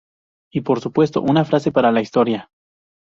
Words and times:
Y 0.51 0.61
por 0.61 0.81
supuesto, 0.81 1.21
una 1.21 1.45
frase 1.45 1.71
para 1.71 1.91
la 1.91 2.01
historia. 2.01 2.49